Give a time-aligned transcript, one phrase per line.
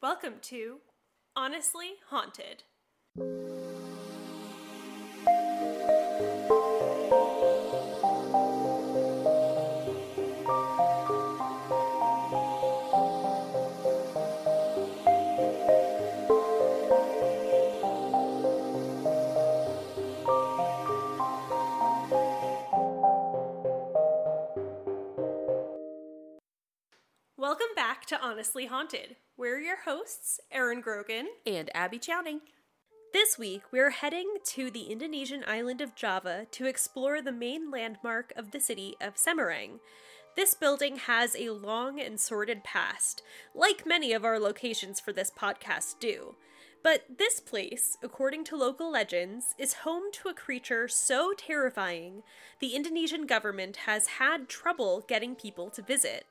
[0.00, 0.78] Welcome to
[1.34, 2.62] Honestly Haunted.
[28.38, 29.16] Honestly Haunted.
[29.36, 31.26] We're your hosts, Erin Grogan.
[31.44, 32.38] and Abby Chowning.
[33.12, 38.32] This week, we're heading to the Indonesian island of Java to explore the main landmark
[38.36, 39.80] of the city of Semarang.
[40.36, 43.24] This building has a long and sordid past,
[43.56, 46.36] like many of our locations for this podcast do.
[46.84, 52.22] But this place, according to local legends, is home to a creature so terrifying
[52.60, 56.24] the Indonesian government has had trouble getting people to visit.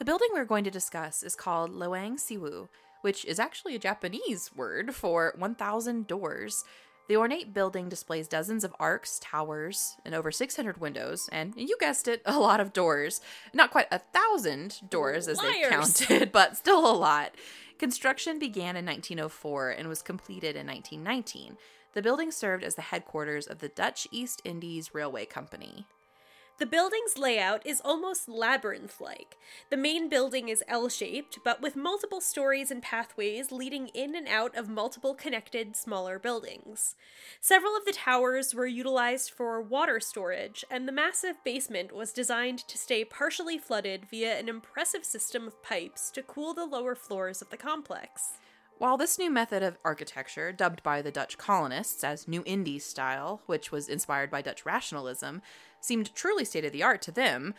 [0.00, 2.68] The building we're going to discuss is called Lawang Sewu,
[3.02, 6.64] which is actually a Japanese word for 1,000 doors.
[7.08, 12.08] The ornate building displays dozens of arcs, towers, and over 600 windows, and you guessed
[12.08, 13.20] it, a lot of doors.
[13.52, 17.34] Not quite a thousand doors as they counted, but still a lot.
[17.78, 21.58] Construction began in 1904 and was completed in 1919.
[21.92, 25.84] The building served as the headquarters of the Dutch East Indies Railway Company.
[26.60, 29.38] The building's layout is almost labyrinth like.
[29.70, 34.28] The main building is L shaped, but with multiple stories and pathways leading in and
[34.28, 36.96] out of multiple connected smaller buildings.
[37.40, 42.58] Several of the towers were utilized for water storage, and the massive basement was designed
[42.68, 47.40] to stay partially flooded via an impressive system of pipes to cool the lower floors
[47.40, 48.32] of the complex.
[48.80, 53.42] While this new method of architecture, dubbed by the Dutch colonists as New Indies style,
[53.44, 55.42] which was inspired by Dutch rationalism,
[55.82, 57.52] seemed truly state of the art to them,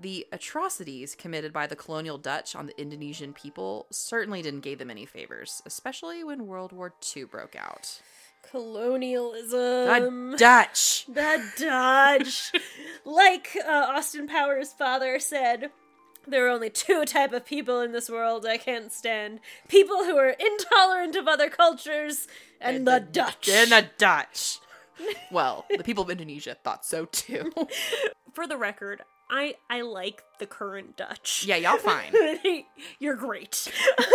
[0.00, 4.88] the atrocities committed by the colonial Dutch on the Indonesian people certainly didn't give them
[4.88, 8.00] any favors, especially when World War II broke out.
[8.48, 10.30] Colonialism.
[10.30, 11.06] The Dutch!
[11.08, 12.52] The Dutch.
[13.04, 15.72] like uh, Austin Powers' father said,
[16.30, 20.16] there are only two type of people in this world I can't stand: people who
[20.16, 22.26] are intolerant of other cultures
[22.60, 23.48] and, the, Dutch.
[23.48, 24.58] And the Dutch!
[25.30, 27.52] well, the people of Indonesia thought so too.
[28.32, 31.44] For the record, I I like the current Dutch.
[31.46, 32.12] yeah, y'all fine.
[32.98, 33.70] You're great.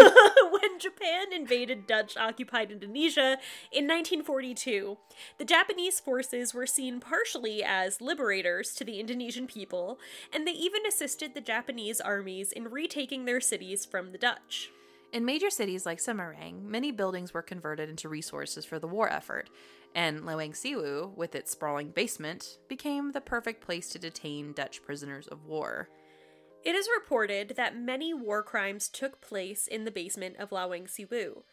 [0.49, 3.37] when Japan invaded Dutch occupied Indonesia
[3.71, 4.97] in 1942,
[5.37, 9.99] the Japanese forces were seen partially as liberators to the Indonesian people,
[10.31, 14.71] and they even assisted the Japanese armies in retaking their cities from the Dutch.
[15.11, 19.47] In major cities like Semarang, many buildings were converted into resources for the war effort,
[19.95, 25.27] and Lawang Sewu, with its sprawling basement, became the perfect place to detain Dutch prisoners
[25.27, 25.89] of war.
[26.63, 31.43] It is reported that many war crimes took place in the basement of Lawang Sewu.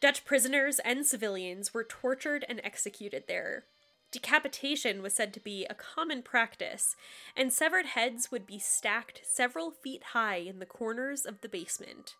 [0.00, 3.64] Dutch prisoners and civilians were tortured and executed there.
[4.12, 6.96] Decapitation was said to be a common practice,
[7.36, 12.14] and severed heads would be stacked several feet high in the corners of the basement.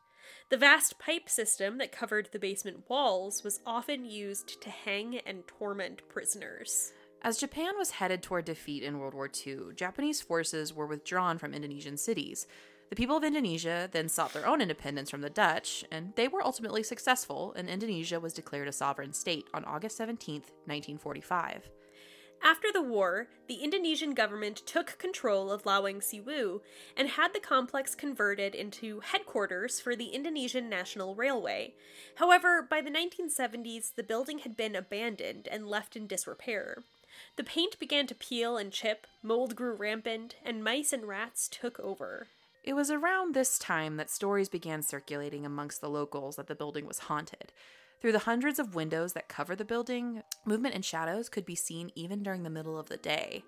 [0.48, 5.46] The vast pipe system that covered the basement walls was often used to hang and
[5.46, 6.92] torment prisoners.
[7.22, 11.54] As Japan was headed toward defeat in World War II, Japanese forces were withdrawn from
[11.54, 12.46] Indonesian cities.
[12.88, 16.44] The people of Indonesia then sought their own independence from the Dutch, and they were
[16.44, 21.68] ultimately successful, and Indonesia was declared a sovereign state on August 17, 1945.
[22.42, 26.60] After the war, the Indonesian government took control of Lawang Sewu
[26.96, 31.74] and had the complex converted into headquarters for the Indonesian National Railway.
[32.16, 36.82] However, by the 1970s, the building had been abandoned and left in disrepair.
[37.36, 41.80] The paint began to peel and chip, mold grew rampant, and mice and rats took
[41.80, 42.28] over.
[42.62, 46.86] It was around this time that stories began circulating amongst the locals that the building
[46.86, 47.52] was haunted.
[48.00, 51.90] Through the hundreds of windows that cover the building, movement and shadows could be seen
[51.94, 53.42] even during the middle of the day.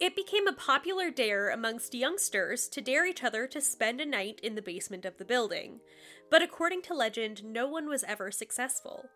[0.00, 4.40] It became a popular dare amongst youngsters to dare each other to spend a night
[4.42, 5.80] in the basement of the building.
[6.30, 9.06] But according to legend, no one was ever successful.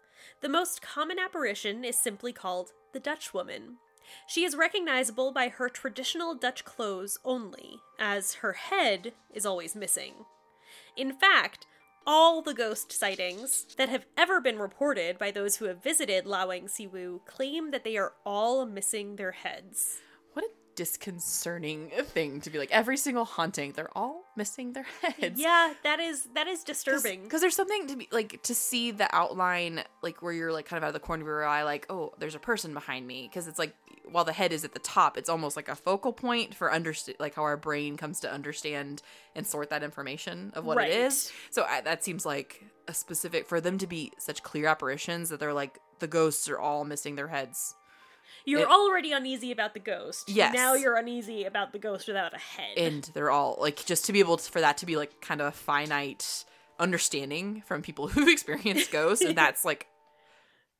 [0.40, 3.78] The most common apparition is simply called the Dutch woman.
[4.26, 10.12] She is recognizable by her traditional Dutch clothes only, as her head is always missing.
[10.96, 11.66] In fact,
[12.06, 16.64] all the ghost sightings that have ever been reported by those who have visited Lawang
[16.64, 19.98] Sewu claim that they are all missing their heads.
[20.76, 25.38] Disconcerting thing to be like every single haunting, they're all missing their heads.
[25.40, 27.22] Yeah, that is that is disturbing.
[27.24, 30.78] Because there's something to be like to see the outline, like where you're like kind
[30.78, 33.28] of out of the corner of your eye, like oh, there's a person behind me.
[33.28, 33.74] Because it's like
[34.10, 37.16] while the head is at the top, it's almost like a focal point for understand,
[37.20, 39.02] like how our brain comes to understand
[39.34, 40.90] and sort that information of what Right.
[40.90, 41.32] it is.
[41.50, 45.38] So I, that seems like a specific for them to be such clear apparitions that
[45.40, 47.74] they're like the ghosts are all missing their heads.
[48.44, 50.28] You're it- already uneasy about the ghost.
[50.28, 50.54] Yes.
[50.54, 52.76] Now you're uneasy about the ghost without a head.
[52.76, 55.40] and they're all like just to be able to, for that to be like kind
[55.40, 56.44] of a finite
[56.78, 59.86] understanding from people who've experienced ghosts and that's like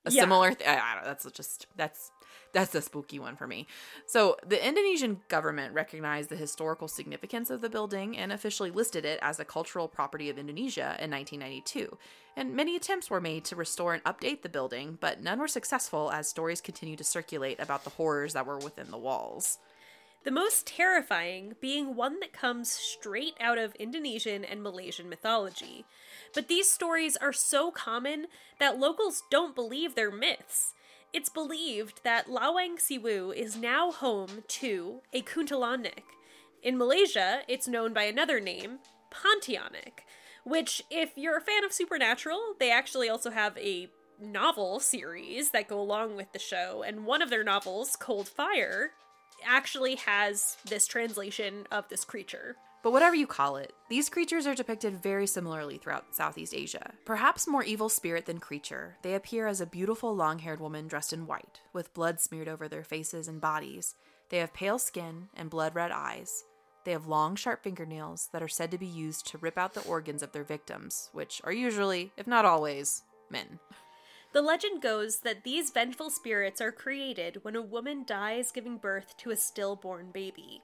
[0.05, 0.23] a Yeah.
[0.23, 2.11] similar th- I, I don't know that's just that's
[2.53, 3.67] that's the spooky one for me
[4.07, 9.19] so the indonesian government recognized the historical significance of the building and officially listed it
[9.23, 11.97] as a cultural property of indonesia in 1992
[12.37, 16.11] and many attempts were made to restore and update the building but none were successful
[16.13, 19.59] as stories continued to circulate about the horrors that were within the walls
[20.25, 25.85] The most terrifying being one that comes straight out of Indonesian and Malaysian mythology.
[26.33, 28.29] But these stories are so common
[28.61, 30.75] that locals don't believe they're myths.
[31.13, 36.05] It's believed that Lawang Sewu is now home to a Kuntilanak.
[36.63, 38.79] In Malaysia, it's known by another name,
[39.11, 40.05] Pontianak,
[40.45, 45.69] which, if you're a fan of Supernatural, they actually also have a novel series that
[45.69, 48.93] go along with the show, and one of their novels, Cold Fire,
[49.45, 52.57] actually has this translation of this creature.
[52.83, 56.93] But whatever you call it, these creatures are depicted very similarly throughout Southeast Asia.
[57.05, 61.13] Perhaps more evil spirit than creature, they appear as a beautiful long haired woman dressed
[61.13, 63.95] in white, with blood smeared over their faces and bodies.
[64.31, 66.45] They have pale skin and blood red eyes.
[66.85, 69.83] They have long, sharp fingernails that are said to be used to rip out the
[69.83, 73.61] organs of their victims, which are usually, if not always, men.
[74.33, 79.17] The legend goes that these vengeful spirits are created when a woman dies giving birth
[79.19, 80.63] to a stillborn baby.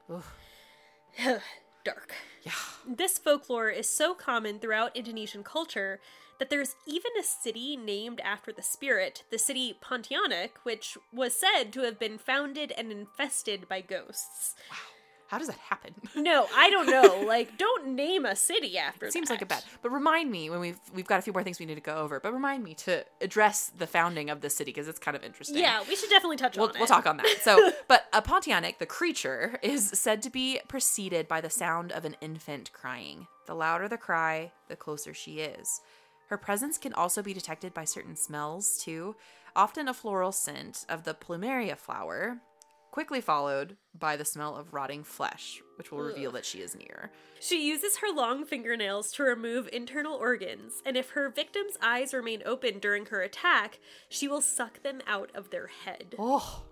[1.89, 2.15] Dark.
[2.43, 2.53] Yeah.
[2.87, 6.01] This folklore is so common throughout Indonesian culture
[6.39, 11.73] that there's even a city named after the spirit, the city Pontianak, which was said
[11.73, 14.55] to have been founded and infested by ghosts.
[15.29, 15.95] How does that happen?
[16.17, 17.25] No, I don't know.
[17.27, 19.63] like, don't name a city after It seems like a that.
[19.63, 19.65] bad.
[19.83, 21.97] But remind me when we've we've got a few more things we need to go
[21.97, 22.19] over.
[22.19, 25.59] But remind me to address the founding of the city because it's kind of interesting.
[25.59, 26.79] Yeah, we should definitely touch We'll, on it.
[26.79, 27.27] we'll talk on that.
[27.43, 32.05] So, but a Pontianic, the creature, is said to be preceded by the sound of
[32.05, 33.27] an infant crying.
[33.47, 35.81] The louder the cry, the closer she is.
[36.29, 39.15] Her presence can also be detected by certain smells, too,
[39.57, 42.39] often a floral scent of the plumeria flower,
[42.91, 47.11] quickly followed by the smell of rotting flesh, which will reveal that she is near.
[47.41, 52.43] She uses her long fingernails to remove internal organs, and if her victim's eyes remain
[52.45, 56.15] open during her attack, she will suck them out of their head.
[56.19, 56.65] Oh,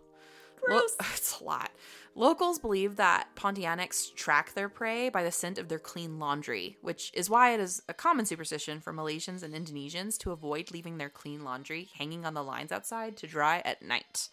[0.68, 0.96] Lo- Gross.
[1.14, 1.70] it's a lot.
[2.14, 7.10] Locals believe that Pontianics track their prey by the scent of their clean laundry, which
[7.14, 11.10] is why it is a common superstition for Malaysians and Indonesians to avoid leaving their
[11.10, 14.30] clean laundry hanging on the lines outside to dry at night.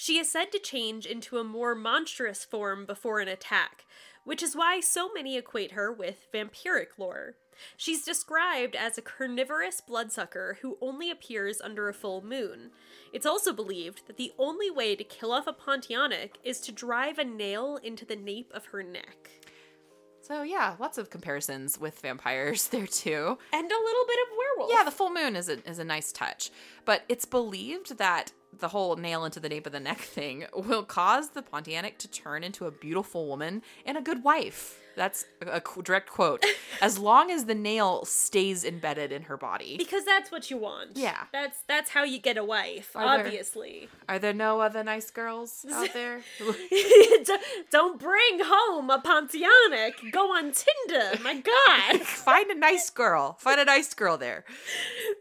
[0.00, 3.84] She is said to change into a more monstrous form before an attack,
[4.24, 7.34] which is why so many equate her with vampiric lore.
[7.76, 12.70] She's described as a carnivorous bloodsucker who only appears under a full moon.
[13.12, 17.18] It's also believed that the only way to kill off a Pontianic is to drive
[17.18, 19.28] a nail into the nape of her neck.
[20.22, 23.36] So yeah, lots of comparisons with vampires there too.
[23.52, 24.72] And a little bit of werewolf.
[24.72, 26.50] Yeah, the full moon is a is a nice touch,
[26.86, 30.82] but it's believed that the whole nail into the nape of the neck thing will
[30.82, 34.76] cause the Pontianic to turn into a beautiful woman and a good wife.
[34.96, 36.44] That's a, direct quote.
[36.82, 39.76] As long as the nail stays embedded in her body.
[39.78, 40.96] Because that's what you want.
[40.96, 41.24] Yeah.
[41.32, 43.88] That's that's how you get a wife, Are there- obviously.
[44.08, 46.22] Are there no other nice girls out there?
[47.70, 49.94] Don't bring home a Pontianic.
[50.12, 51.22] Go on Tinder.
[51.22, 52.00] My God.
[52.02, 53.36] Find a nice girl.
[53.40, 54.44] Find a nice girl there.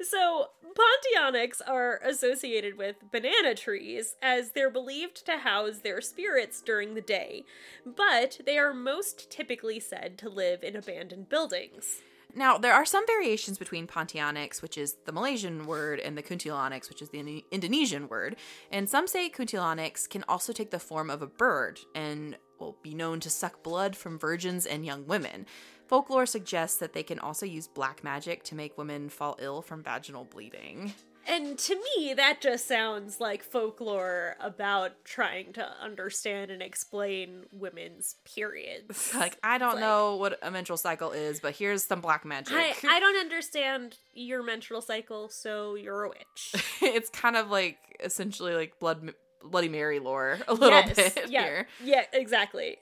[0.02, 6.94] so, Pontianics are associated with banana trees as they're believed to house their spirits during
[6.94, 7.44] the day,
[7.86, 12.02] but they are most typically said to live in abandoned buildings.
[12.36, 16.88] Now, there are some variations between Pontianics, which is the Malaysian word, and the Kuntilanaks,
[16.88, 18.36] which is the Indo- Indonesian word.
[18.72, 22.94] And some say Kuntilanaks can also take the form of a bird and will be
[22.94, 25.48] known to suck blood from virgins and young women.
[25.90, 29.82] Folklore suggests that they can also use black magic to make women fall ill from
[29.82, 30.94] vaginal bleeding.
[31.28, 38.18] And to me, that just sounds like folklore about trying to understand and explain women's
[38.24, 39.14] periods.
[39.20, 42.56] Like, I don't like- know what a menstrual cycle is, but here's some black magic.
[42.56, 46.54] I, I don't understand your menstrual cycle, so you're a witch.
[46.84, 51.44] it's kind of like essentially like blood Bloody Mary lore a little yes, bit yeah,
[51.44, 51.68] here.
[51.84, 52.78] Yeah, exactly.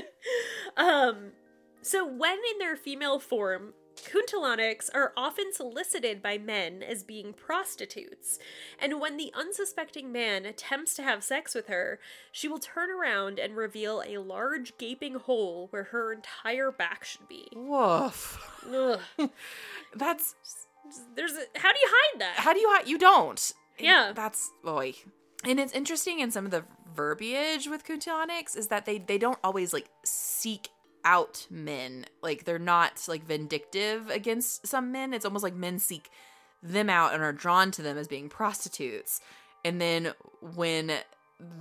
[0.76, 1.32] um,
[1.82, 8.38] so when in their female form, Kuntilanaks are often solicited by men as being prostitutes,
[8.78, 13.38] and when the unsuspecting man attempts to have sex with her, she will turn around
[13.38, 17.48] and reveal a large gaping hole where her entire back should be.
[17.54, 18.38] Woof.
[19.94, 20.34] That's
[21.14, 22.34] There's a, how do you hide that?
[22.36, 22.88] how do you hide?
[22.88, 23.52] you don't.
[23.78, 24.12] Yeah.
[24.14, 24.94] That's boy.
[25.44, 29.38] And it's interesting in some of the verbiage with Kuntilanaks is that they they don't
[29.42, 30.68] always like seek
[31.04, 32.06] out men.
[32.22, 35.12] Like they're not like vindictive against some men.
[35.14, 36.10] It's almost like men seek
[36.62, 39.20] them out and are drawn to them as being prostitutes.
[39.64, 40.92] And then when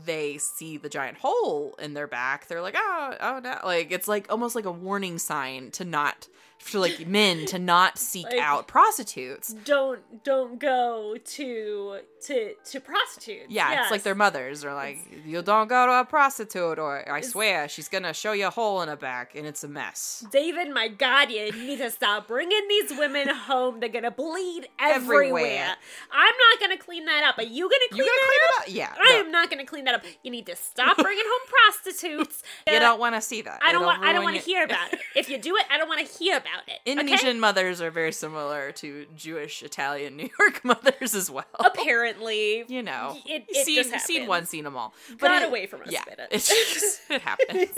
[0.05, 3.57] they see the giant hole in their back, they're like, oh, oh no.
[3.63, 6.27] Like it's like almost like a warning sign to not
[6.59, 9.53] for like men to not seek Like- out prostitutes.
[9.53, 13.47] Don't don't go to to to prostitutes.
[13.49, 17.21] Yeah, it's like their mothers are like, you don't go to a prostitute, or I
[17.21, 20.23] swear she's gonna show you a hole in her back, and it's a mess.
[20.31, 23.79] David, my God, you need to stop bringing these women home.
[23.79, 25.23] They're gonna bleed everywhere.
[25.25, 25.75] Everywhere.
[26.11, 27.39] I'm not gonna clean that up.
[27.39, 28.95] Are you gonna clean You gonna that clean up?
[28.99, 29.19] Yeah, I no.
[29.21, 30.03] am not gonna clean that up.
[30.21, 32.43] You need to stop bringing home prostitutes.
[32.67, 33.59] You Uh, don't want to see that.
[33.63, 34.03] I don't It'll want.
[34.03, 34.99] I don't want to hear about it.
[35.15, 36.79] If you do it, I don't want to hear about it.
[36.81, 36.91] okay?
[36.91, 41.45] Indonesian mothers are very similar to Jewish, Italian, New York mothers as well.
[41.59, 44.93] Apparently, You know, it, it seen, just seen one, seen them all.
[45.17, 46.29] Got it- away from us Yeah, minute.
[46.31, 47.69] just, it happens.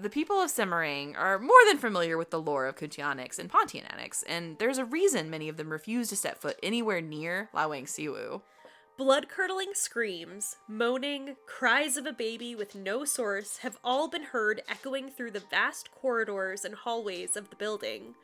[0.00, 4.24] the people of Semarang are more than familiar with the lore of Kutianix and Pontianix,
[4.26, 8.42] and there's a reason many of them refuse to step foot anywhere near Lawang Sewu.
[8.96, 14.62] Blood curdling screams, moaning, cries of a baby with no source have all been heard
[14.68, 18.14] echoing through the vast corridors and hallways of the building.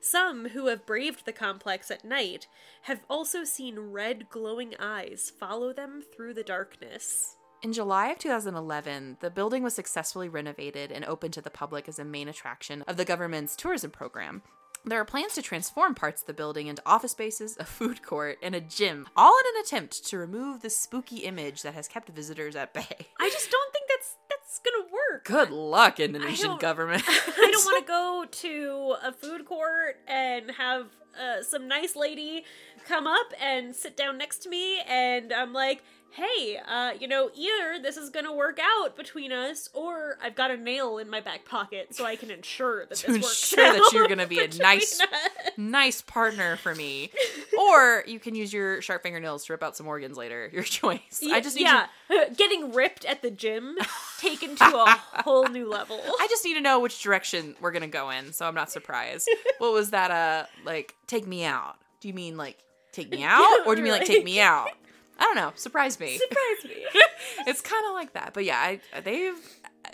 [0.00, 2.46] Some who have braved the complex at night
[2.82, 7.36] have also seen red glowing eyes follow them through the darkness.
[7.60, 11.98] In July of 2011, the building was successfully renovated and opened to the public as
[11.98, 14.42] a main attraction of the government's tourism program.
[14.84, 18.38] There are plans to transform parts of the building into office spaces, a food court,
[18.42, 22.08] and a gym, all in an attempt to remove the spooky image that has kept
[22.08, 23.06] visitors at bay.
[23.20, 25.24] I just don't think that's that's gonna work.
[25.24, 27.04] Good luck, Indonesian don't- government.
[27.08, 30.86] I don't want to go to a food court and have
[31.16, 32.44] uh, some nice lady
[32.84, 37.30] come up and sit down next to me, and I'm like, hey, uh, you know,
[37.34, 41.20] either this is gonna work out between us, or I've got a nail in my
[41.20, 44.40] back pocket so I can ensure that To this works ensure that you're gonna be
[44.40, 45.08] a nice- us.
[45.56, 47.10] nice partner for me.
[47.58, 50.50] Or you can use your sharp fingernails to rip out some organs later.
[50.52, 51.22] Your choice.
[51.24, 53.76] I just need yeah, to, getting ripped at the gym
[54.18, 56.00] taken to a whole new level.
[56.20, 59.30] I just need to know which direction we're gonna go in, so I'm not surprised.
[59.58, 60.10] what was that?
[60.10, 61.76] Uh, like take me out.
[62.00, 62.58] Do you mean like
[62.90, 64.70] take me out, or do you mean like take me out?
[65.18, 65.52] I don't know.
[65.54, 66.16] Surprise me.
[66.18, 66.84] Surprise me.
[67.46, 68.32] it's kind of like that.
[68.34, 69.34] But yeah, I they've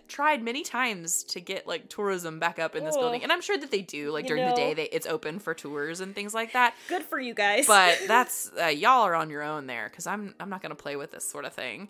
[0.06, 3.00] tried many times to get like tourism back up in this Oh.
[3.00, 4.10] building, and I'm sure that they do.
[4.10, 6.74] Like You during the day, they, it's open for tours and things like that.
[6.88, 7.66] Good for you guys.
[7.66, 10.96] But that's uh, y'all are on your own there because I'm I'm not gonna play
[10.96, 11.88] with this sort of thing.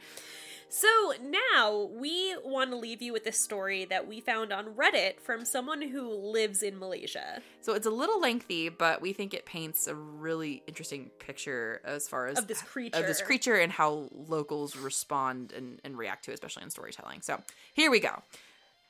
[0.70, 5.18] So now we want to leave you with this story that we found on Reddit
[5.18, 9.46] from someone who lives in Malaysia So it's a little lengthy, but we think it
[9.46, 12.98] paints a really interesting picture as far as of this creature.
[12.98, 17.22] of this creature and how locals respond and, and react to, it, especially in storytelling.
[17.22, 18.22] So here we go.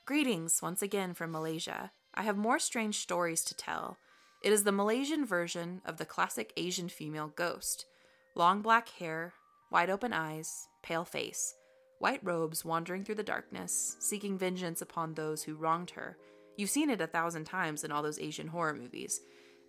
[0.04, 1.92] Greetings once again from Malaysia.
[2.12, 3.98] I have more strange stories to tell.
[4.42, 7.86] It is the Malaysian version of the classic Asian female ghost.
[8.34, 9.34] Long black hair,
[9.70, 11.54] wide open eyes, pale face,
[11.98, 16.16] white robes wandering through the darkness, seeking vengeance upon those who wronged her.
[16.56, 19.20] You've seen it a thousand times in all those Asian horror movies,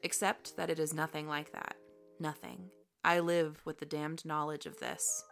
[0.03, 1.75] except that it is nothing like that.
[2.19, 2.69] Nothing.
[3.03, 5.23] I live with the damned knowledge of this.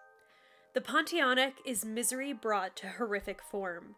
[0.73, 3.95] The Pontianak is misery brought to horrific form.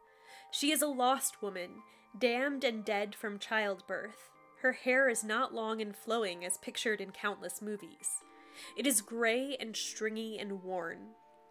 [0.52, 1.70] She is a lost woman,
[2.18, 4.30] damned and dead from childbirth.
[4.62, 8.24] Her hair is not long and flowing as pictured in countless movies.
[8.78, 11.00] It is gray and stringy and worn.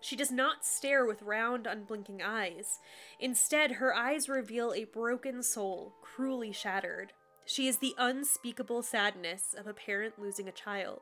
[0.00, 2.78] She does not stare with round, unblinking eyes.
[3.18, 7.12] Instead, her eyes reveal a broken soul, cruelly shattered.
[7.46, 11.00] She is the unspeakable sadness of a parent losing a child,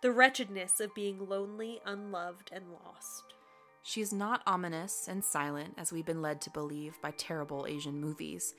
[0.00, 3.34] the wretchedness of being lonely, unloved, and lost.
[3.82, 8.00] She is not ominous and silent as we've been led to believe by terrible Asian
[8.00, 8.54] movies.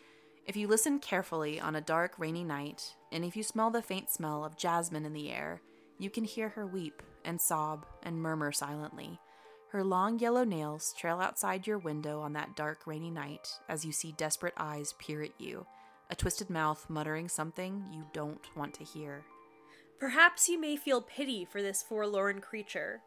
[0.46, 4.12] If you listen carefully on a dark, rainy night, and if you smell the faint
[4.12, 5.62] smell of jasmine in the air,
[5.98, 9.18] you can hear her weep and sob and murmur silently.
[9.74, 13.92] Her long yellow nails trail outside your window on that dark, rainy night as you
[13.92, 15.66] see desperate eyes peer at you,
[16.12, 19.24] a twisted mouth muttering something you don't want to hear.
[20.00, 23.02] Perhaps you may feel pity for this forlorn creature.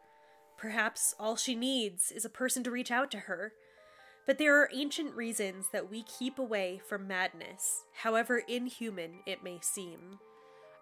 [0.57, 3.53] Perhaps all she needs is a person to reach out to her.
[4.25, 9.59] But there are ancient reasons that we keep away from madness, however inhuman it may
[9.61, 10.19] seem.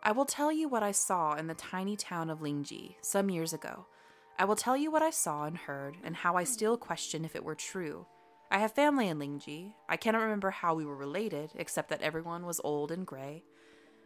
[0.02, 3.54] I will tell you what I saw in the tiny town of Lingji some years
[3.54, 3.86] ago.
[4.38, 7.36] I will tell you what I saw and heard, and how I still question if
[7.36, 8.06] it were true.
[8.52, 9.74] I have family in Lingji.
[9.88, 13.44] I cannot remember how we were related, except that everyone was old and gray.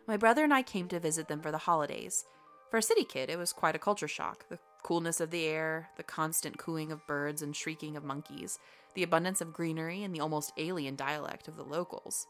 [0.08, 2.26] My brother and I came to visit them for the holidays.
[2.70, 4.48] For a city kid, it was quite a culture shock.
[4.50, 8.60] The coolness of the air, the constant cooing of birds and shrieking of monkeys,
[8.94, 12.28] the abundance of greenery, and the almost alien dialect of the locals.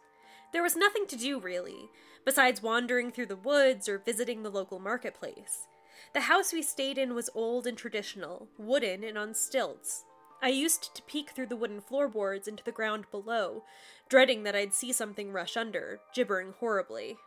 [0.53, 1.89] There was nothing to do, really,
[2.25, 5.67] besides wandering through the woods or visiting the local marketplace.
[6.13, 10.03] The house we stayed in was old and traditional, wooden and on stilts.
[10.41, 13.63] I used to peek through the wooden floorboards into the ground below,
[14.07, 17.17] dreading that I'd see something rush under, gibbering horribly.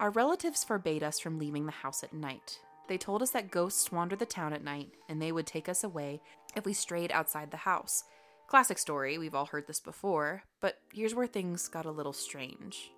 [0.00, 2.58] Our relatives forbade us from leaving the house at night.
[2.88, 5.84] They told us that ghosts wander the town at night, and they would take us
[5.84, 6.20] away
[6.56, 8.04] if we strayed outside the house.
[8.46, 12.90] Classic story, we've all heard this before, but here's where things got a little strange.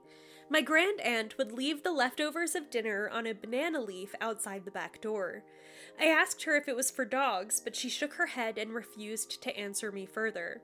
[0.48, 4.70] My grand aunt would leave the leftovers of dinner on a banana leaf outside the
[4.70, 5.42] back door.
[6.00, 9.42] I asked her if it was for dogs, but she shook her head and refused
[9.42, 10.62] to answer me further.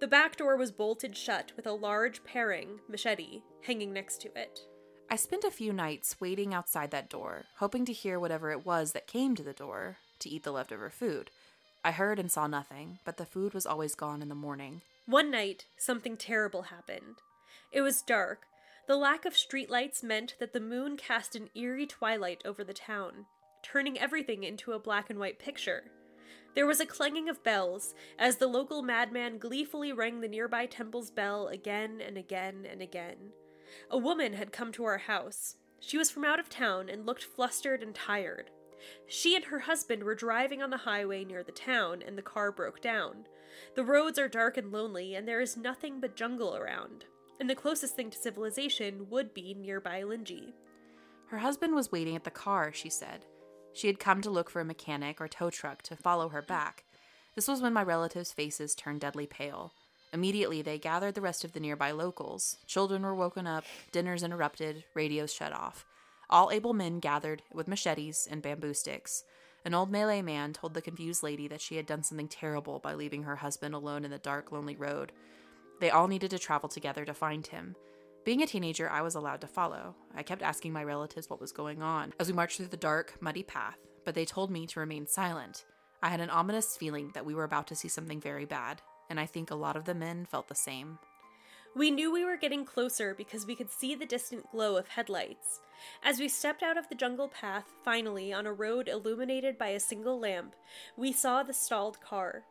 [0.00, 4.60] The back door was bolted shut with a large parang, machete, hanging next to it.
[5.08, 8.92] I spent a few nights waiting outside that door, hoping to hear whatever it was
[8.92, 11.30] that came to the door to eat the leftover food.
[11.84, 14.82] I heard and saw nothing, but the food was always gone in the morning.
[15.06, 17.16] One night, something terrible happened.
[17.72, 18.46] It was dark.
[18.92, 23.24] The lack of streetlights meant that the moon cast an eerie twilight over the town,
[23.62, 25.84] turning everything into a black and white picture.
[26.54, 31.10] There was a clanging of bells as the local madman gleefully rang the nearby temple's
[31.10, 33.16] bell again and again and again.
[33.90, 35.56] A woman had come to our house.
[35.80, 38.50] She was from out of town and looked flustered and tired.
[39.06, 42.52] She and her husband were driving on the highway near the town, and the car
[42.52, 43.24] broke down.
[43.74, 47.06] The roads are dark and lonely, and there is nothing but jungle around.
[47.42, 50.52] And the closest thing to civilization would be nearby Linji.
[51.26, 53.24] Her husband was waiting at the car, she said.
[53.72, 56.84] She had come to look for a mechanic or tow truck to follow her back.
[57.34, 59.72] This was when my relatives' faces turned deadly pale.
[60.12, 62.58] Immediately, they gathered the rest of the nearby locals.
[62.68, 65.84] Children were woken up, dinners interrupted, radios shut off.
[66.30, 69.24] All able men gathered with machetes and bamboo sticks.
[69.64, 72.94] An old Malay man told the confused lady that she had done something terrible by
[72.94, 75.10] leaving her husband alone in the dark, lonely road.
[75.82, 77.74] They all needed to travel together to find him.
[78.24, 79.96] Being a teenager, I was allowed to follow.
[80.14, 83.20] I kept asking my relatives what was going on as we marched through the dark,
[83.20, 85.64] muddy path, but they told me to remain silent.
[86.00, 89.18] I had an ominous feeling that we were about to see something very bad, and
[89.18, 91.00] I think a lot of the men felt the same.
[91.74, 95.62] We knew we were getting closer because we could see the distant glow of headlights.
[96.04, 99.80] As we stepped out of the jungle path, finally, on a road illuminated by a
[99.80, 100.54] single lamp,
[100.96, 102.44] we saw the stalled car.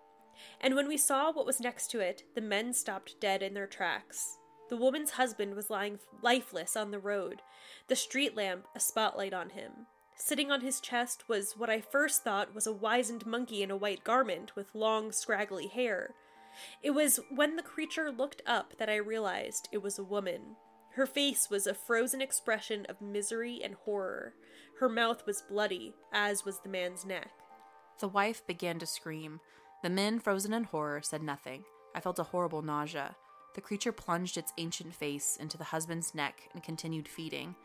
[0.60, 3.68] And when we saw what was next to it, the men stopped dead in their
[3.68, 4.38] tracks.
[4.70, 7.42] The woman's husband was lying lifeless on the road,
[7.88, 9.72] the street lamp a spotlight on him.
[10.16, 13.76] Sitting on his chest was what I first thought was a wizened monkey in a
[13.76, 16.14] white garment with long, scraggly hair.
[16.84, 20.58] It was when the creature looked up that I realized it was a woman.
[20.92, 24.36] Her face was a frozen expression of misery and horror.
[24.80, 27.32] Her mouth was bloody, as was the man's neck.
[28.00, 29.40] The wife began to scream.
[29.84, 31.64] The men, frozen in horror, said nothing.
[31.96, 33.16] I felt a horrible nausea.
[33.56, 37.56] The creature plunged its ancient face into the husband's neck and continued feeding.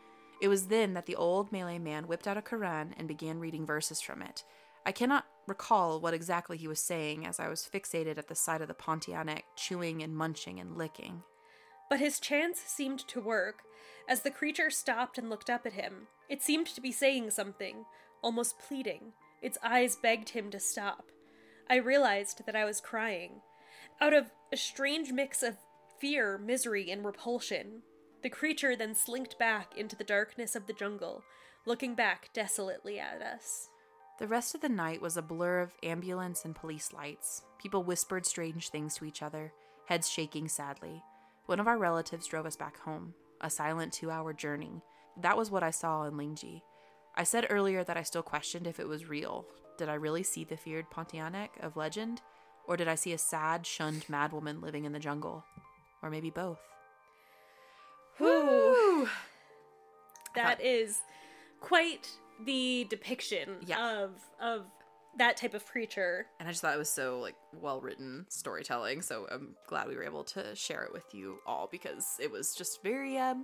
[0.41, 3.65] It was then that the old Malay man whipped out a Koran and began reading
[3.65, 4.43] verses from it.
[4.85, 8.61] I cannot recall what exactly he was saying as I was fixated at the sight
[8.61, 11.23] of the Pontianak chewing and munching and licking.
[11.89, 13.63] But his chants seemed to work.
[14.09, 17.85] As the creature stopped and looked up at him, it seemed to be saying something,
[18.21, 19.13] almost pleading.
[19.41, 21.05] Its eyes begged him to stop.
[21.69, 23.41] I realized that I was crying.
[23.99, 25.57] Out of a strange mix of
[25.99, 27.81] fear, misery, and repulsion,
[28.23, 31.23] the creature then slinked back into the darkness of the jungle,
[31.65, 33.69] looking back desolately at us.
[34.19, 37.43] The rest of the night was a blur of ambulance and police lights.
[37.61, 39.53] People whispered strange things to each other,
[39.85, 41.03] heads shaking sadly.
[41.45, 44.81] One of our relatives drove us back home, a silent two hour journey.
[45.21, 46.61] That was what I saw in Lingji.
[47.15, 49.45] I said earlier that I still questioned if it was real.
[49.77, 52.21] Did I really see the feared Pontianak of legend?
[52.67, 55.45] Or did I see a sad, shunned madwoman living in the jungle?
[56.03, 56.59] Or maybe both?
[58.17, 59.07] Whew.
[60.35, 60.99] That is
[61.61, 62.09] quite
[62.45, 64.03] the depiction Yeah.
[64.03, 64.65] of of
[65.17, 66.27] that type of creature.
[66.39, 69.01] And I just thought it was so like well written storytelling.
[69.01, 72.53] So I'm glad we were able to share it with you all because it was
[72.53, 73.43] just very um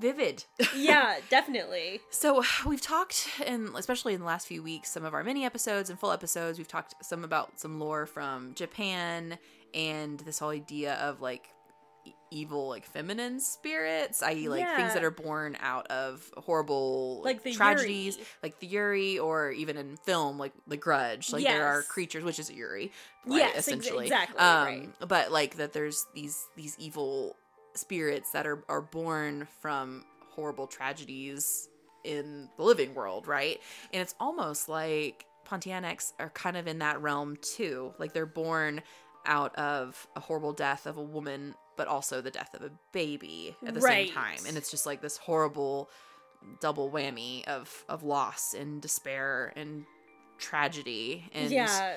[0.00, 0.44] vivid.
[0.76, 2.00] yeah, definitely.
[2.10, 5.90] So we've talked, and especially in the last few weeks, some of our mini episodes
[5.90, 9.38] and full episodes, we've talked some about some lore from Japan
[9.74, 11.48] and this whole idea of like
[12.30, 17.52] evil, like feminine spirits, i.e., like things that are born out of horrible Like the
[17.52, 18.24] tragedies, Yurei.
[18.42, 21.32] like the Yurei, or even in film, like The Grudge.
[21.32, 22.90] Like there are creatures, which is a Yurei,
[23.24, 24.04] right, Yes, ex- essentially.
[24.06, 24.88] exactly, Um, right.
[25.08, 27.36] But like that, there's these these evil
[27.74, 31.68] spirits that are are born from horrible tragedies
[32.04, 33.60] in the living world, right?
[33.92, 37.94] And it's almost like Pontianics are kind of in that realm too.
[37.98, 38.82] Like they're born
[39.26, 43.56] out of a horrible death of a woman, but also the death of a baby
[43.66, 44.06] at the Right.
[44.08, 44.38] same time.
[44.46, 45.88] And it's just like this horrible
[46.60, 49.86] double whammy of of loss and despair and
[50.38, 51.96] tragedy and yeah.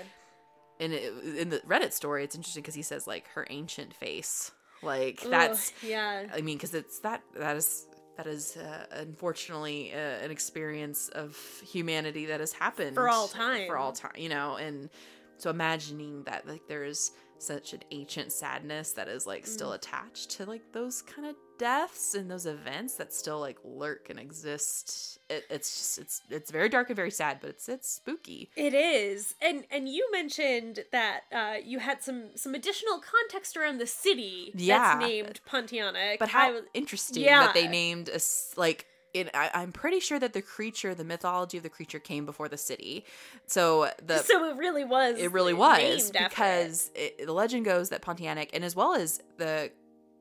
[0.80, 4.52] and it, in the Reddit story, it's interesting because he says like her ancient face,
[4.82, 5.74] like that's.
[5.84, 6.26] yeah.
[6.34, 7.88] I mean, because it's that that is
[8.18, 13.68] that is uh, unfortunately uh, an experience of humanity that has happened For all time.
[13.68, 14.90] for all time, you know, and
[15.38, 19.48] so imagining that like there is such an ancient sadness that is like Mm.
[19.48, 24.10] still attached to like those kind of deaths and those events that still like lurk
[24.10, 25.20] and exist.
[25.30, 28.50] It, it's just it's it's very dark and very sad, but it's it's spooky.
[28.56, 33.80] It is, and and you mentioned that uh, you had some some additional context around
[33.80, 34.78] the city Yeah.
[34.96, 36.20] that's named Pontianic.
[36.20, 37.42] But I how was- interesting yeah.
[37.46, 38.20] that they named a
[38.56, 39.30] like it.
[39.34, 42.58] I, I'm pretty sure that the creature, the mythology of the creature, came before the
[42.58, 43.06] city.
[43.48, 45.18] So the so it really was.
[45.18, 46.30] it really was named after it.
[46.30, 49.72] because it, the legend goes that Pontianic, and as well as the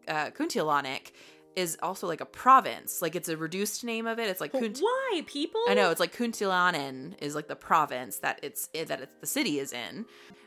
[0.08, 1.12] uh, Kuntilanik,
[1.56, 3.00] is also like a province.
[3.00, 4.28] Like it's a reduced name of it.
[4.28, 5.62] It's like But Kunt- why people?
[5.66, 9.58] I know it's like Kuntilanen is like the province that it's that it's, the city
[9.58, 10.04] is in.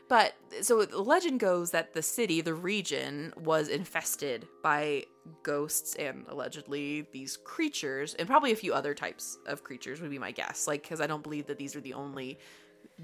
[0.08, 5.04] But so the legend goes that the city, the region, was infested by
[5.42, 10.18] ghosts and allegedly these creatures, and probably a few other types of creatures would be
[10.18, 10.66] my guess.
[10.66, 12.38] Like because I don't believe that these are the only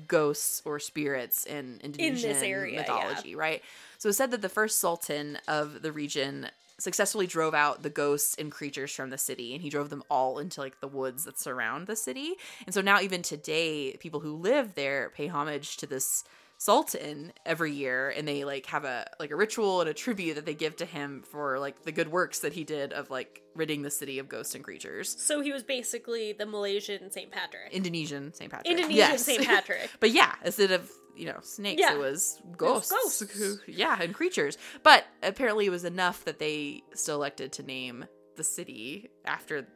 [0.06, 3.62] ghosts or spirits in Indonesian area, mythology, right?
[3.98, 8.34] So it said that the first sultan of the region successfully drove out the ghosts
[8.38, 11.38] and creatures from the city and he drove them all into like the woods that
[11.38, 12.34] surround the city.
[12.66, 16.24] And so now even today people who live there pay homage to this
[16.58, 20.46] sultan every year and they like have a like a ritual and a tribute that
[20.46, 23.82] they give to him for like the good works that he did of like ridding
[23.82, 25.14] the city of ghosts and creatures.
[25.18, 27.30] So he was basically the Malaysian St.
[27.30, 27.72] Patrick.
[27.72, 28.50] Indonesian St.
[28.50, 28.70] Patrick.
[28.70, 29.24] Indonesian Yes.
[29.24, 29.44] St.
[29.44, 29.90] Patrick.
[30.00, 31.94] But yeah, instead of you know snakes, Yeah.
[31.94, 32.90] it was ghosts.
[32.90, 33.58] ghosts.
[33.66, 34.56] yeah, and creatures.
[34.82, 39.66] But apparently, it was enough that they still elected to name the city after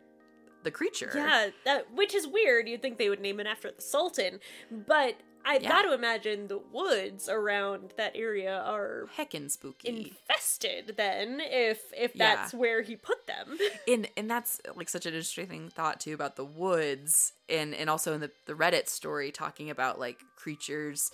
[0.62, 1.10] the creature.
[1.14, 2.68] Yeah, that, which is weird.
[2.68, 4.40] You'd think they would name it after the Sultan,
[4.70, 5.68] but I've Yeah.
[5.70, 9.88] got to imagine the woods around that area are heckin' spooky.
[9.88, 10.94] infested.
[10.96, 12.34] Then, if if Yeah.
[12.36, 13.58] that's where he put them.
[13.88, 18.12] and and that's like such an interesting thought too about the woods and and also
[18.12, 21.10] in the the reddit story talking about like creatures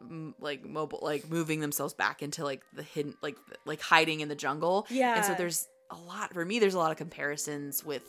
[0.00, 4.28] m- like mobile like moving themselves back into like the hidden like like hiding in
[4.28, 5.16] the jungle Yeah.
[5.16, 8.02] and so there's a lot for me there's a lot of comparisons with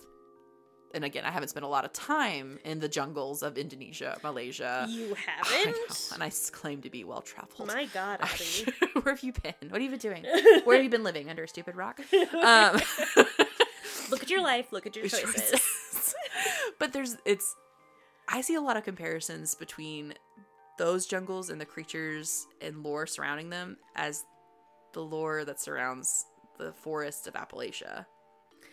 [0.96, 4.88] and again i haven't spent a lot of time in the jungles of indonesia malaysia
[4.90, 6.10] you I haven't.
[6.14, 8.20] and I claim to be well traveled My God,
[9.04, 10.26] where have you been what have you been doing
[10.64, 12.00] where have you been living under a stupid rock
[12.44, 12.80] um
[14.10, 14.72] look at your life.
[14.72, 15.52] Look at your choices.
[15.52, 16.16] choices.
[16.80, 17.56] but there's it's
[18.28, 20.14] I see a lot of comparisons between
[20.78, 24.26] those jungles and the creatures and lore surrounding them as
[24.94, 26.26] the lore that surrounds
[26.58, 28.06] the forest of Appalachia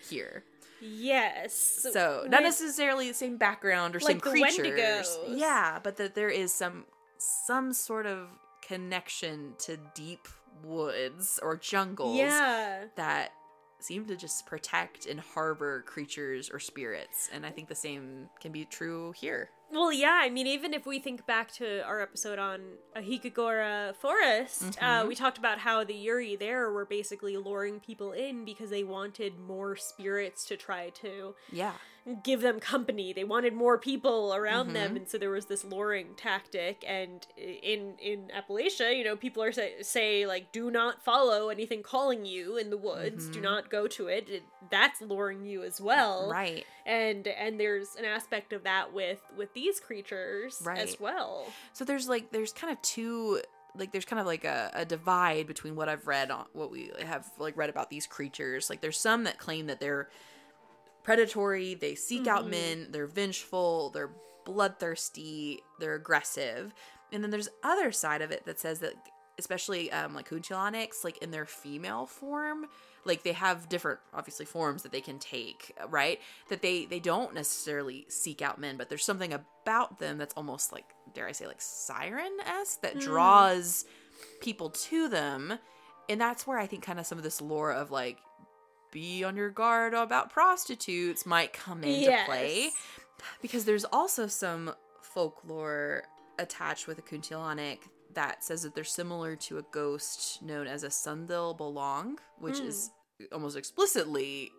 [0.09, 0.45] here.
[0.83, 1.55] Yes.
[1.93, 4.59] So not necessarily the same background or Like same creatures.
[4.67, 5.07] Wendigos.
[5.29, 6.85] Yeah, but that there is some
[7.19, 8.29] some sort of
[8.67, 10.27] connection to deep
[10.65, 12.85] woods or jungles Yeah.
[12.97, 13.33] that
[13.79, 17.29] seem to just protect and harbor creatures or spirits.
[17.33, 19.51] And I think the same can be true here.
[19.73, 20.21] Well, yeah.
[20.23, 22.61] I mean, even if we think back to our episode on
[22.95, 25.09] Aokigahara Forest, uh, Mhm.
[25.09, 29.39] we talked about how the Yurei there were basically luring people in because they wanted
[29.39, 31.73] more spirits to try to Yeah.
[32.25, 33.13] Give them company.
[33.13, 34.97] They wanted more people around them, Mhm.
[34.97, 36.85] and so there was this luring tactic.
[36.87, 41.83] And in in Appalachia, you know, people are say, say like, "Do not follow anything
[41.83, 43.29] calling you in the woods.
[43.29, 43.43] Do Mhm.
[43.43, 44.43] not go to it." it.
[44.71, 46.67] That's luring you as well, Right.
[46.87, 51.47] and and there's an aspect of that with with these creatures as well.
[51.73, 53.43] So there's like there's kind of two
[53.75, 56.91] like there's kind of like a, a divide between what I've read on what we
[57.01, 58.69] have like read about these creatures.
[58.69, 60.11] Like there's some that claim that they're
[61.03, 62.51] predatory, they seek out Mhm.
[62.51, 64.13] men, they're vengeful, they're
[64.45, 66.73] bloodthirsty, they're aggressive.
[67.13, 68.95] And then there's other side of it that says that
[69.39, 72.67] especially um, like Kuntilanix, like in their female form,
[73.05, 76.21] like they have different obviously forms that they can take, right?
[76.49, 80.71] That they they don't necessarily seek out men, but there's something about them that's almost
[80.73, 80.85] like
[81.15, 83.85] dare I say like siren esque that draws
[84.41, 85.59] people to them,
[86.09, 88.19] and that's where I think kind of some of this lore of like
[88.93, 92.27] be on your guard about prostitutes might come into Yes.
[92.27, 92.71] play
[93.41, 96.05] because there's also some folklore
[96.39, 97.79] attached with a Kuntilanik
[98.15, 102.91] that says that they're similar to a ghost known as a Sundel Bolong, which is
[103.19, 103.25] hmm.
[103.33, 104.51] almost explicitly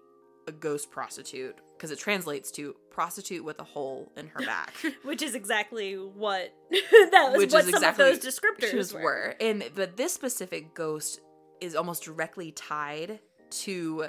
[0.48, 4.74] a ghost prostitute because it translates to prostitute with a hole in her back.
[5.04, 7.38] Which is exactly what that was.
[7.38, 9.02] Which what some exactly of those descriptors were.
[9.02, 9.36] were.
[9.40, 11.20] And but this specific ghost
[11.62, 13.20] is almost directly tied
[13.50, 14.08] to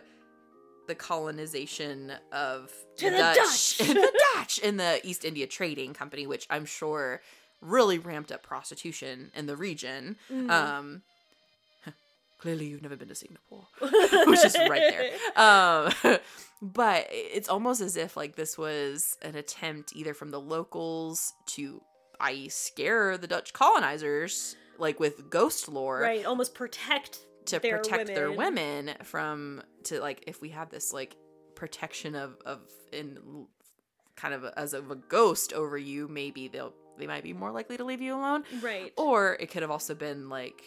[0.87, 3.79] the colonization of To the Dutch, Dutch.
[3.89, 7.21] the Dutch in the East India Trading Company, which I'm sure
[7.61, 10.17] really ramped up prostitution in the region.
[10.31, 10.51] Mm-hmm.
[10.51, 11.03] Um,
[12.39, 15.43] clearly, you've never been to Singapore, which is right there.
[15.43, 16.19] Um,
[16.63, 21.81] but it's almost as if like this was an attempt either from the locals to,
[22.21, 28.07] i.e., scare the Dutch colonizers, like with ghost lore, Right, almost protect to their protect
[28.09, 28.87] their women.
[28.87, 31.17] women from to like if we have this like
[31.55, 32.61] protection of of
[32.93, 33.47] in
[34.17, 37.77] kind of as of a ghost over you maybe they'll they might be more likely
[37.77, 38.93] to leave you alone right.
[38.97, 40.63] or it could have also been like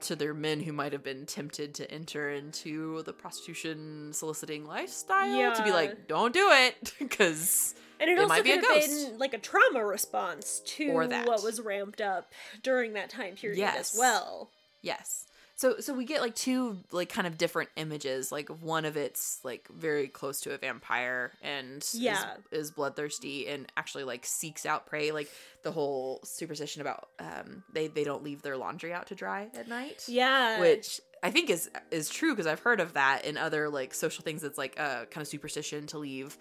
[0.00, 5.34] to their men who might have been tempted to enter into the prostitution soliciting lifestyle
[5.36, 5.52] yeah.
[5.54, 8.82] to be like don't do it because And it, It also might be a could
[8.82, 13.58] have been like a trauma response to what was ramped up during that time period
[13.58, 13.92] Yes.
[13.94, 14.50] as well.
[14.82, 15.26] Yes.
[15.56, 18.32] So so we get like two like kind of different images.
[18.32, 22.36] Like one of it's like very close to a vampire and Yeah.
[22.50, 25.12] is, bloodthirsty and actually like seeks out prey.
[25.12, 25.28] Like
[25.62, 29.68] the whole superstition about um they they don't leave their laundry out to dry at
[29.68, 30.04] night.
[30.08, 30.58] Yeah.
[30.58, 34.24] Which I think is is true because I've heard of that in other like social
[34.24, 34.42] things.
[34.42, 36.36] It's like a kind of superstition to leave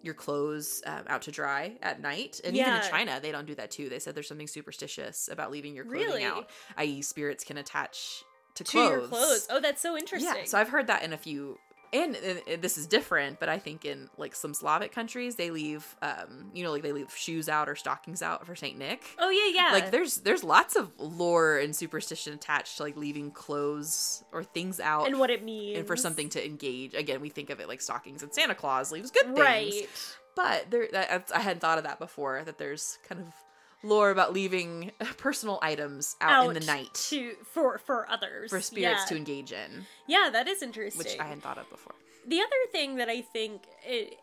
[0.00, 3.54] your clothes um, out to dry at night, and even in China they don't do
[3.56, 3.88] that too.
[3.88, 6.22] They said there's something superstitious about leaving your clothing Really?
[6.24, 8.22] out, i.e., spirits can attach
[8.58, 8.90] to to clothes.
[8.90, 9.46] your clothes.
[9.50, 10.32] Oh, that's so interesting.
[10.36, 11.58] Yeah, so I've heard that in a few,
[11.92, 15.96] and, and- this is different, but I think in like some Slavic countries they leave,
[16.02, 19.04] um, you know, like they leave shoes out or stockings out for Saint Nick.
[19.18, 19.72] oh yeah, yeah.
[19.72, 24.80] Like there's there's lots of lore and superstition attached to like leaving clothes or things
[24.80, 26.94] out and what it means and for something to engage.
[26.94, 29.88] Again, we think of it like stockings and Santa Claus leaves good things, right.
[30.36, 32.42] but there I hadn't thought of that before.
[32.44, 33.28] That there's kind of
[33.82, 39.02] lore about leaving personal items out, in the night to for for others for spirits
[39.02, 39.06] yeah.
[39.06, 40.98] to engage in, Yeah, that is interesting.
[40.98, 41.94] which I hadn't thought of before.
[42.26, 44.18] the other thing that I think it,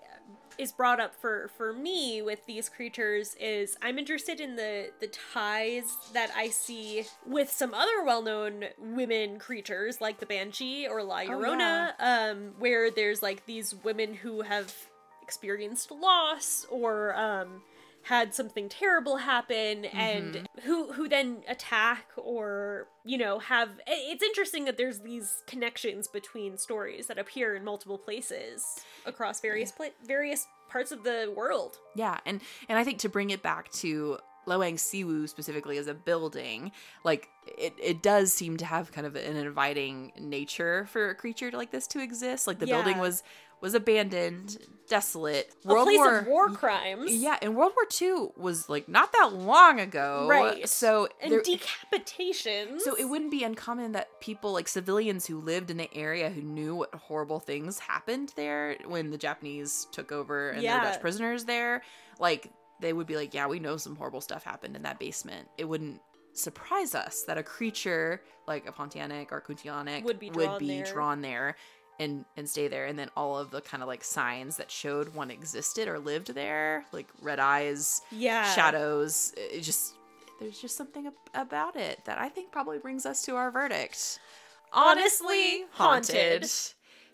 [0.57, 5.07] is brought up for for me with these creatures is I'm interested in the the
[5.07, 11.23] ties that I see with some other well-known women creatures like the banshee or La
[11.23, 14.73] Llorona, um, where there's like these women who have
[15.21, 17.61] experienced loss or um,
[18.05, 20.61] had something terrible happen and mm-hmm.
[20.67, 26.55] who who then attack or you know have it's interesting that there's these connections between
[26.55, 28.63] stories that appear in multiple places
[29.07, 31.77] across various pla- various parts of the world.
[31.95, 35.93] Yeah, and and I think to bring it back to Lawang Sewu specifically as a
[35.93, 36.71] building,
[37.03, 41.51] like it, it does seem to have kind of an inviting nature for a creature
[41.51, 42.45] like this to exist.
[42.45, 43.23] Like the building was
[43.65, 45.51] was abandoned, desolate.
[45.65, 49.79] a place of war crimes Yeah, and World War II was like not that long
[49.79, 50.27] ago.
[50.29, 50.69] Right.
[50.69, 55.71] So and there- decapitations so it wouldn't be uncommon that people like civilians who lived
[55.71, 60.49] in the area who knew what horrible things happened there when the Japanese took over
[60.49, 60.81] and Yeah.
[60.83, 61.81] their Dutch prisoners there,
[62.19, 65.47] like they would be like, yeah, we know some horrible stuff happened in that basement.
[65.57, 66.01] It wouldn't
[66.33, 70.83] surprise us that a creature like a Pontianic or Kuntianic Would be drawn there.
[70.85, 71.55] drawn there
[71.99, 75.13] and and stay there and then all of the kind of like signs that showed
[75.15, 79.33] one existed or lived there like red eyes yeah shadows.
[79.37, 79.95] It just
[80.39, 84.19] there's just something about it that I think probably brings us to our verdict.
[84.73, 86.49] Honestly, haunted.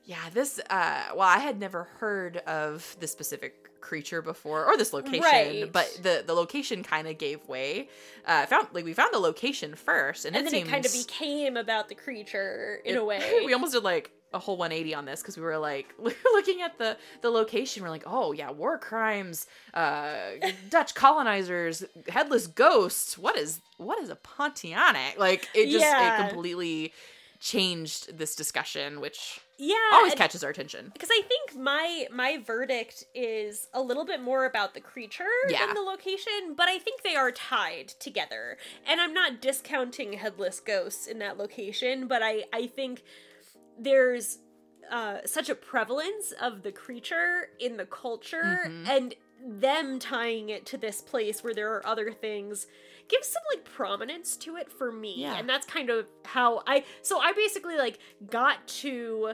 [0.04, 4.94] Yeah, this uh well, I had never heard of this specific creature before or this
[4.94, 5.72] location, Right.
[5.72, 7.88] but the the location kind of gave way.
[8.26, 10.86] Uh found like we found the location first and, and it then seems it kind
[10.86, 14.58] of became about the creature in it- a way we almost did like a whole
[14.58, 15.94] 180 on this because we were like
[16.34, 20.32] looking at the the location we're like oh yeah war crimes uh
[20.70, 26.08] dutch colonizers headless ghosts what is what is a pontianic like it just Yeah.
[26.08, 26.94] it completely
[27.40, 30.92] changed this discussion which Yeah, always catches our attention.
[30.94, 35.66] because I think my my verdict is a little bit more about the creature Yeah.
[35.66, 38.58] than the location, but I think they are tied together.
[38.88, 43.02] And I'm not discounting headless ghosts in that location, but I I think
[43.80, 44.40] there's
[44.90, 48.88] uh, such a prevalence of the creature in the culture Mhm.
[48.90, 52.68] and them tying it to this place where there are other things
[53.08, 55.36] gives some like prominence to it for me Yeah.
[55.38, 57.98] and that's kind of how i so i basically like
[58.30, 59.34] got to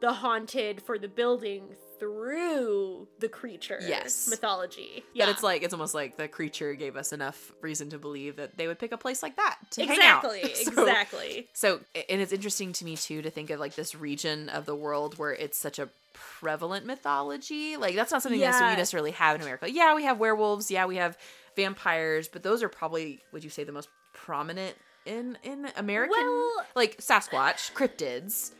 [0.00, 4.28] the haunted for the building through the creature Yes.
[4.28, 8.36] mythology But it's like it's almost like the creature gave us enough reason to believe
[8.36, 10.24] that they would pick a place like that to hang out.
[10.24, 13.94] exactly So- exactly So, and it's interesting to me too to think of like this
[13.94, 17.76] region of the world where it's such a prevalent mythology.
[17.76, 19.70] Like that's not something that we necessarily have in America.
[19.70, 20.70] Yeah, we have werewolves.
[20.70, 21.16] Yeah, we have
[21.56, 26.66] vampires, but those are probably would you say the most prominent in in American Well-
[26.74, 28.50] like Sasquatch, cryptids.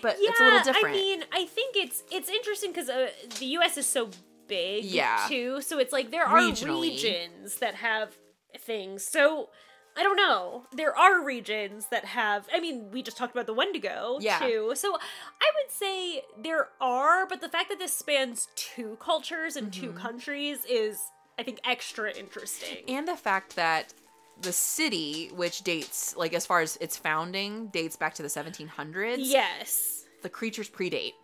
[0.00, 0.86] But it's a little different.
[0.96, 3.76] I mean, I think it's it's interesting because uh, the U.S.
[3.76, 4.08] is so
[4.48, 5.24] big, Yeah.
[5.28, 5.60] too.
[5.60, 6.82] So it's like there are Regionally.
[6.92, 8.16] regions that have
[8.60, 9.06] things.
[9.06, 9.50] So
[9.96, 10.64] I don't know.
[10.74, 12.48] There are regions that have.
[12.52, 14.38] I mean, we just talked about the Wendigo, Yeah.
[14.38, 14.72] too.
[14.74, 19.70] So I would say there are, but the fact that this spans two cultures and
[19.72, 19.98] two Mm-hmm.
[19.98, 20.98] countries is,
[21.38, 22.84] I think, extra interesting.
[22.88, 23.92] and the fact that
[24.40, 29.16] the city, which dates like as far as its founding, dates back to the 1700s.
[29.18, 30.04] yes.
[30.22, 31.14] The creatures predate.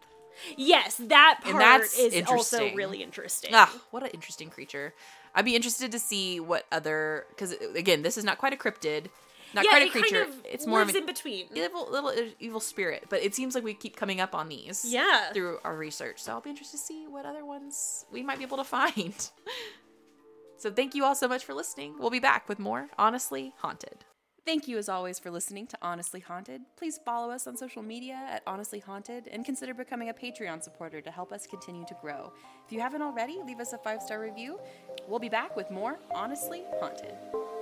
[0.56, 3.50] Yes, that part is also really interesting.
[3.54, 4.94] Ah, what an interesting creature.
[5.34, 9.06] I'd be interested to see what other because again, this is not quite a cryptid,
[9.54, 10.24] not yeah, quite a creature.
[10.24, 11.46] kind of it's more of an in between.
[11.54, 13.06] evil little evil spirit.
[13.08, 14.84] But it seems like we keep coming up on these.
[14.86, 15.32] Yeah.
[15.32, 18.44] Through our research, so I'll be interested to see what other ones we might be
[18.44, 19.14] able to find.
[20.58, 21.94] so thank you all so much for listening.
[21.98, 24.04] We'll be back with more honestly haunted.
[24.48, 26.62] Thank you as always for listening to Honestly Haunted.
[26.78, 31.02] Please follow us on social media at Honestly Haunted and consider becoming a Patreon supporter
[31.02, 32.32] to help us continue to grow.
[32.64, 34.58] If you haven't already, leave us a five star review.
[35.06, 37.57] We'll be back with more Honestly Haunted.